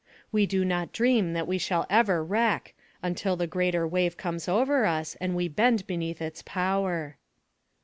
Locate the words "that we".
1.33-1.59